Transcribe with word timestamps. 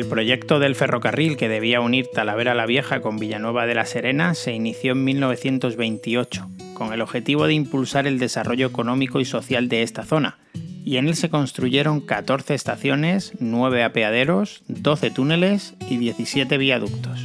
El 0.00 0.06
proyecto 0.06 0.58
del 0.60 0.76
ferrocarril 0.76 1.36
que 1.36 1.50
debía 1.50 1.82
unir 1.82 2.06
Talavera 2.10 2.54
la 2.54 2.64
Vieja 2.64 3.02
con 3.02 3.18
Villanueva 3.18 3.66
de 3.66 3.74
la 3.74 3.84
Serena 3.84 4.32
se 4.32 4.54
inició 4.54 4.92
en 4.92 5.04
1928, 5.04 6.48
con 6.72 6.94
el 6.94 7.02
objetivo 7.02 7.46
de 7.46 7.52
impulsar 7.52 8.06
el 8.06 8.18
desarrollo 8.18 8.66
económico 8.66 9.20
y 9.20 9.26
social 9.26 9.68
de 9.68 9.82
esta 9.82 10.02
zona, 10.02 10.38
y 10.86 10.96
en 10.96 11.06
él 11.06 11.16
se 11.16 11.28
construyeron 11.28 12.00
14 12.00 12.54
estaciones, 12.54 13.32
9 13.40 13.84
apeaderos, 13.84 14.62
12 14.68 15.10
túneles 15.10 15.74
y 15.90 15.98
17 15.98 16.56
viaductos. 16.56 17.20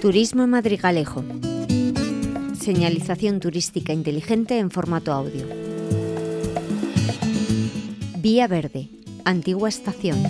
Turismo 0.00 0.46
Madrigalejo. 0.46 1.22
Señalización 2.66 3.38
turística 3.38 3.92
inteligente 3.92 4.58
en 4.58 4.72
formato 4.72 5.12
audio. 5.12 5.46
Vía 8.18 8.48
Verde. 8.48 8.88
Antigua 9.24 9.68
estación. 9.68 10.20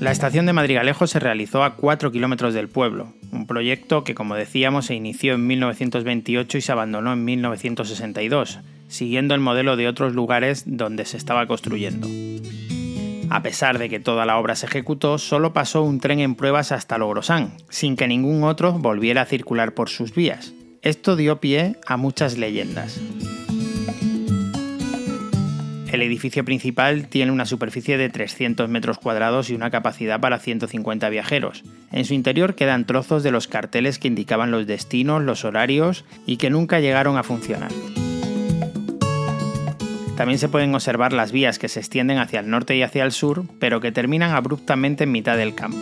La 0.00 0.10
estación 0.10 0.46
de 0.46 0.54
Madrigalejo 0.54 1.06
se 1.06 1.20
realizó 1.20 1.62
a 1.62 1.76
4 1.76 2.12
kilómetros 2.12 2.54
del 2.54 2.70
pueblo, 2.70 3.12
un 3.30 3.46
proyecto 3.46 4.04
que, 4.04 4.14
como 4.14 4.36
decíamos, 4.36 4.86
se 4.86 4.94
inició 4.94 5.34
en 5.34 5.46
1928 5.46 6.56
y 6.56 6.60
se 6.62 6.72
abandonó 6.72 7.12
en 7.12 7.22
1962, 7.22 8.60
siguiendo 8.88 9.34
el 9.34 9.42
modelo 9.42 9.76
de 9.76 9.86
otros 9.86 10.14
lugares 10.14 10.64
donde 10.64 11.04
se 11.04 11.18
estaba 11.18 11.46
construyendo. 11.46 12.08
A 13.30 13.42
pesar 13.42 13.78
de 13.78 13.88
que 13.88 14.00
toda 14.00 14.26
la 14.26 14.38
obra 14.38 14.56
se 14.56 14.66
ejecutó, 14.66 15.16
solo 15.16 15.52
pasó 15.52 15.82
un 15.82 16.00
tren 16.00 16.18
en 16.18 16.34
pruebas 16.34 16.72
hasta 16.72 16.98
Logrosán, 16.98 17.52
sin 17.68 17.94
que 17.94 18.08
ningún 18.08 18.42
otro 18.42 18.72
volviera 18.72 19.22
a 19.22 19.26
circular 19.26 19.72
por 19.72 19.88
sus 19.88 20.12
vías. 20.12 20.52
Esto 20.82 21.14
dio 21.14 21.38
pie 21.40 21.76
a 21.86 21.96
muchas 21.96 22.38
leyendas. 22.38 23.00
El 25.92 26.02
edificio 26.02 26.44
principal 26.44 27.06
tiene 27.08 27.30
una 27.30 27.46
superficie 27.46 27.96
de 27.98 28.08
300 28.08 28.68
metros 28.68 28.98
cuadrados 28.98 29.48
y 29.50 29.54
una 29.54 29.70
capacidad 29.70 30.20
para 30.20 30.38
150 30.38 31.08
viajeros. 31.08 31.62
En 31.92 32.04
su 32.04 32.14
interior 32.14 32.56
quedan 32.56 32.84
trozos 32.84 33.22
de 33.22 33.30
los 33.30 33.46
carteles 33.46 33.98
que 33.98 34.08
indicaban 34.08 34.50
los 34.50 34.66
destinos, 34.66 35.22
los 35.22 35.44
horarios 35.44 36.04
y 36.26 36.36
que 36.36 36.50
nunca 36.50 36.80
llegaron 36.80 37.16
a 37.16 37.22
funcionar. 37.22 37.70
También 40.20 40.38
se 40.38 40.50
pueden 40.50 40.74
observar 40.74 41.14
las 41.14 41.32
vías 41.32 41.58
que 41.58 41.70
se 41.70 41.80
extienden 41.80 42.18
hacia 42.18 42.40
el 42.40 42.50
norte 42.50 42.76
y 42.76 42.82
hacia 42.82 43.04
el 43.04 43.10
sur, 43.10 43.44
pero 43.58 43.80
que 43.80 43.90
terminan 43.90 44.32
abruptamente 44.32 45.04
en 45.04 45.12
mitad 45.12 45.38
del 45.38 45.54
campo. 45.54 45.78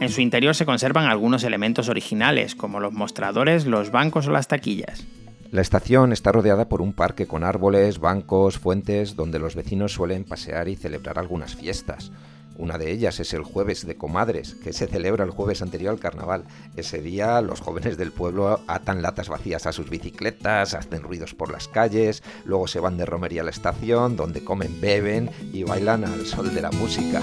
En 0.00 0.10
su 0.10 0.20
interior 0.20 0.54
se 0.54 0.66
conservan 0.66 1.06
algunos 1.06 1.44
elementos 1.44 1.88
originales, 1.88 2.54
como 2.54 2.80
los 2.80 2.92
mostradores, 2.92 3.64
los 3.64 3.90
bancos 3.90 4.26
o 4.26 4.32
las 4.32 4.48
taquillas. 4.48 5.02
La 5.50 5.62
estación 5.62 6.12
está 6.12 6.30
rodeada 6.30 6.68
por 6.68 6.82
un 6.82 6.92
parque 6.92 7.26
con 7.26 7.42
árboles, 7.42 8.00
bancos, 8.00 8.58
fuentes, 8.58 9.16
donde 9.16 9.38
los 9.38 9.54
vecinos 9.54 9.92
suelen 9.92 10.24
pasear 10.24 10.68
y 10.68 10.76
celebrar 10.76 11.18
algunas 11.18 11.56
fiestas. 11.56 12.12
Una 12.56 12.78
de 12.78 12.92
ellas 12.92 13.18
es 13.20 13.34
el 13.34 13.42
jueves 13.42 13.86
de 13.86 13.96
comadres, 13.96 14.54
que 14.54 14.72
se 14.72 14.86
celebra 14.86 15.24
el 15.24 15.30
jueves 15.30 15.62
anterior 15.62 15.92
al 15.92 16.00
carnaval. 16.00 16.44
Ese 16.76 17.00
día 17.00 17.40
los 17.40 17.60
jóvenes 17.60 17.96
del 17.96 18.12
pueblo 18.12 18.60
atan 18.66 19.02
latas 19.02 19.28
vacías 19.28 19.66
a 19.66 19.72
sus 19.72 19.90
bicicletas, 19.90 20.74
hacen 20.74 21.02
ruidos 21.02 21.34
por 21.34 21.50
las 21.50 21.68
calles, 21.68 22.22
luego 22.44 22.68
se 22.68 22.80
van 22.80 22.96
de 22.96 23.06
romería 23.06 23.42
a 23.42 23.44
la 23.44 23.50
estación, 23.50 24.16
donde 24.16 24.44
comen, 24.44 24.80
beben 24.80 25.30
y 25.52 25.64
bailan 25.64 26.04
al 26.04 26.26
sol 26.26 26.54
de 26.54 26.62
la 26.62 26.70
música. 26.70 27.20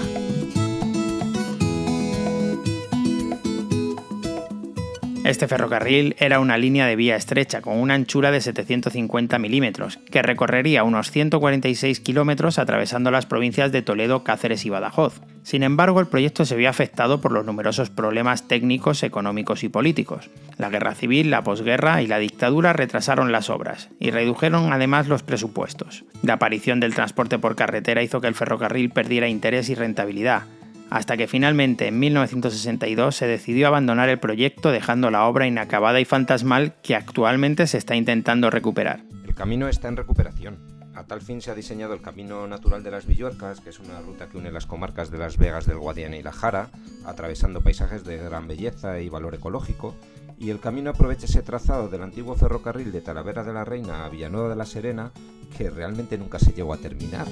Este 5.24 5.46
ferrocarril 5.46 6.16
era 6.18 6.40
una 6.40 6.58
línea 6.58 6.86
de 6.86 6.96
vía 6.96 7.14
estrecha 7.14 7.60
con 7.62 7.78
una 7.78 7.94
anchura 7.94 8.32
de 8.32 8.40
750 8.40 9.38
milímetros, 9.38 9.98
que 10.10 10.20
recorrería 10.20 10.82
unos 10.82 11.12
146 11.12 12.00
kilómetros 12.00 12.58
atravesando 12.58 13.12
las 13.12 13.26
provincias 13.26 13.70
de 13.70 13.82
Toledo, 13.82 14.24
Cáceres 14.24 14.66
y 14.66 14.70
Badajoz. 14.70 15.20
Sin 15.44 15.62
embargo, 15.62 16.00
el 16.00 16.08
proyecto 16.08 16.44
se 16.44 16.56
vio 16.56 16.68
afectado 16.68 17.20
por 17.20 17.30
los 17.30 17.46
numerosos 17.46 17.88
problemas 17.88 18.48
técnicos, 18.48 19.04
económicos 19.04 19.62
y 19.62 19.68
políticos. 19.68 20.28
La 20.58 20.70
guerra 20.70 20.96
civil, 20.96 21.30
la 21.30 21.44
posguerra 21.44 22.02
y 22.02 22.08
la 22.08 22.18
dictadura 22.18 22.72
retrasaron 22.72 23.30
las 23.30 23.48
obras 23.48 23.90
y 24.00 24.10
redujeron 24.10 24.72
además 24.72 25.06
los 25.06 25.22
presupuestos. 25.22 26.04
La 26.24 26.34
aparición 26.34 26.80
del 26.80 26.94
transporte 26.94 27.38
por 27.38 27.54
carretera 27.54 28.02
hizo 28.02 28.20
que 28.20 28.26
el 28.26 28.34
ferrocarril 28.34 28.90
perdiera 28.90 29.28
interés 29.28 29.68
y 29.68 29.76
rentabilidad, 29.76 30.42
hasta 30.92 31.16
que 31.16 31.26
finalmente 31.26 31.88
en 31.88 31.98
1962 31.98 33.16
se 33.16 33.26
decidió 33.26 33.66
abandonar 33.66 34.10
el 34.10 34.18
proyecto 34.18 34.70
dejando 34.70 35.10
la 35.10 35.24
obra 35.24 35.46
inacabada 35.46 36.00
y 36.00 36.04
fantasmal 36.04 36.74
que 36.82 36.94
actualmente 36.94 37.66
se 37.66 37.78
está 37.78 37.96
intentando 37.96 38.50
recuperar. 38.50 39.00
El 39.24 39.34
camino 39.34 39.68
está 39.68 39.88
en 39.88 39.96
recuperación. 39.96 40.58
A 40.94 41.04
tal 41.04 41.22
fin 41.22 41.40
se 41.40 41.50
ha 41.50 41.54
diseñado 41.54 41.94
el 41.94 42.02
Camino 42.02 42.46
Natural 42.46 42.82
de 42.82 42.90
las 42.90 43.06
Villuercas, 43.06 43.60
que 43.60 43.70
es 43.70 43.78
una 43.78 44.02
ruta 44.02 44.28
que 44.28 44.36
une 44.36 44.52
las 44.52 44.66
comarcas 44.66 45.10
de 45.10 45.16
Las 45.16 45.38
Vegas 45.38 45.64
del 45.64 45.78
Guadiana 45.78 46.18
y 46.18 46.22
La 46.22 46.32
Jara, 46.32 46.68
atravesando 47.06 47.62
paisajes 47.62 48.04
de 48.04 48.18
gran 48.18 48.46
belleza 48.46 49.00
y 49.00 49.08
valor 49.08 49.34
ecológico, 49.34 49.96
y 50.38 50.50
el 50.50 50.60
camino 50.60 50.90
aprovecha 50.90 51.24
ese 51.24 51.40
trazado 51.40 51.88
del 51.88 52.02
antiguo 52.02 52.34
ferrocarril 52.34 52.92
de 52.92 53.00
Talavera 53.00 53.44
de 53.44 53.54
la 53.54 53.64
Reina 53.64 54.04
a 54.04 54.10
Villanueva 54.10 54.50
de 54.50 54.56
la 54.56 54.66
Serena, 54.66 55.10
que 55.56 55.70
realmente 55.70 56.18
nunca 56.18 56.38
se 56.38 56.52
llegó 56.52 56.74
a 56.74 56.78
terminar. 56.78 57.26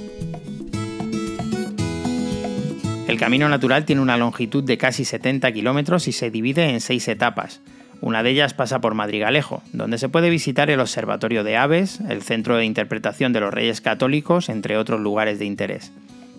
El 3.11 3.19
camino 3.19 3.49
natural 3.49 3.87
tiene 3.87 4.03
una 4.03 4.17
longitud 4.17 4.63
de 4.63 4.79
casi 4.79 5.05
70 5.05 5.51
kilómetros 5.51 6.07
y 6.07 6.13
se 6.13 6.31
divide 6.31 6.71
en 6.71 6.81
seis 6.81 7.09
etapas. 7.09 7.61
Una 8.01 8.23
de 8.23 8.31
ellas 8.31 8.55
pasa 8.55 8.81
por 8.81 8.95
Madrigalejo, 8.95 9.65
donde 9.73 9.99
se 9.99 10.09
puede 10.09 10.31
visitar 10.31 10.71
el 10.71 10.79
Observatorio 10.79 11.43
de 11.43 11.57
Aves, 11.57 11.99
el 12.09 12.23
Centro 12.23 12.57
de 12.57 12.67
Interpretación 12.67 13.33
de 13.33 13.41
los 13.41 13.53
Reyes 13.53 13.81
Católicos, 13.81 14.49
entre 14.49 14.77
otros 14.77 15.01
lugares 15.01 15.41
de 15.41 15.45
interés. 15.47 15.91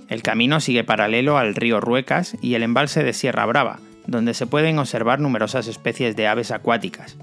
El 0.08 0.24
camino 0.24 0.62
sigue 0.62 0.86
paralelo 0.86 1.38
al 1.38 1.56
río 1.56 1.82
Ruecas 1.82 2.38
y 2.42 2.54
el 2.54 2.64
embalse 2.64 3.04
de 3.04 3.12
Sierra 3.12 3.46
Brava, 3.46 3.80
donde 4.08 4.34
se 4.34 4.48
pueden 4.48 4.80
observar 4.80 5.20
numerosas 5.20 5.68
especies 5.68 6.16
de 6.16 6.28
aves 6.28 6.52
acuáticas. 6.52 7.18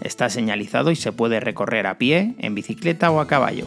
Está 0.00 0.30
señalizado 0.30 0.90
y 0.90 0.96
se 0.96 1.12
puede 1.12 1.40
recorrer 1.40 1.86
a 1.86 1.98
pie, 1.98 2.36
en 2.38 2.54
bicicleta 2.54 3.10
o 3.10 3.20
a 3.20 3.26
caballo. 3.26 3.66